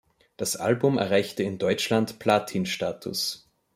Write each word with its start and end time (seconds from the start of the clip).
Das 0.35 0.55
Album 0.55 0.97
erreichte 0.97 1.43
in 1.43 1.59
Deutschland 1.59 2.17
Platinstatus. 2.17 3.47